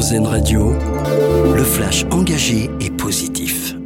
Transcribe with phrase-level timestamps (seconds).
[0.00, 0.72] Radio,
[1.54, 3.79] le flash engagé et positif.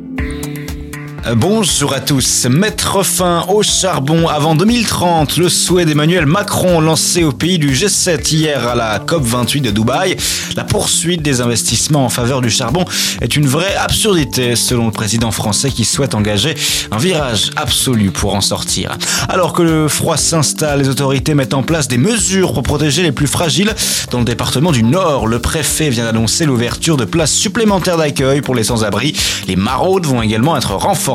[1.32, 2.44] Bonjour à tous.
[2.50, 8.34] Mettre fin au charbon avant 2030, le souhait d'Emmanuel Macron lancé au pays du G7
[8.34, 10.18] hier à la COP28 de Dubaï.
[10.54, 12.84] La poursuite des investissements en faveur du charbon
[13.22, 16.56] est une vraie absurdité selon le président français qui souhaite engager
[16.90, 18.94] un virage absolu pour en sortir.
[19.30, 23.12] Alors que le froid s'installe, les autorités mettent en place des mesures pour protéger les
[23.12, 23.74] plus fragiles.
[24.10, 28.54] Dans le département du Nord, le préfet vient d'annoncer l'ouverture de places supplémentaires d'accueil pour
[28.54, 29.16] les sans-abri.
[29.48, 31.13] Les maraudes vont également être renforcées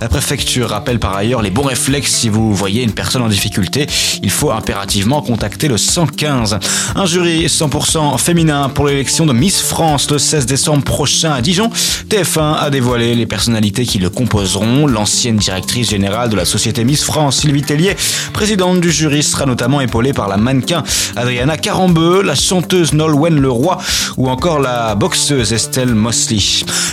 [0.00, 3.86] la préfecture rappelle par ailleurs les bons réflexes si vous voyez une personne en difficulté.
[4.22, 6.58] Il faut impérativement contacter le 115.
[6.94, 11.70] Un jury 100% féminin pour l'élection de Miss France le 16 décembre prochain à Dijon.
[12.08, 14.86] TF1 a dévoilé les personnalités qui le composeront.
[14.86, 17.96] L'ancienne directrice générale de la société Miss France, Sylvie Tellier,
[18.32, 20.82] présidente du jury, sera notamment épaulée par la mannequin
[21.16, 23.78] Adriana Carambeu, la chanteuse Nolwenn Leroy
[24.16, 26.38] ou encore la boxeuse Estelle Mosley.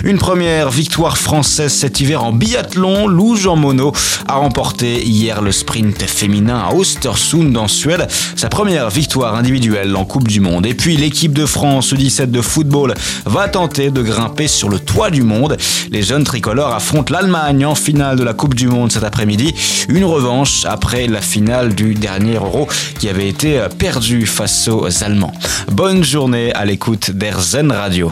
[0.03, 3.93] Une première victoire française cet hiver en biathlon, Lou Jean Monod
[4.27, 10.05] a remporté hier le sprint féminin à Östersund en Suède, sa première victoire individuelle en
[10.05, 10.65] Coupe du Monde.
[10.65, 12.93] Et puis l'équipe de France U17 de football
[13.25, 15.57] va tenter de grimper sur le toit du monde.
[15.91, 19.53] Les jeunes tricolores affrontent l'Allemagne en finale de la Coupe du Monde cet après-midi.
[19.89, 22.67] Une revanche après la finale du dernier Euro
[22.99, 25.33] qui avait été perdue face aux Allemands.
[25.71, 28.11] Bonne journée à l'écoute d'Airzen Radio.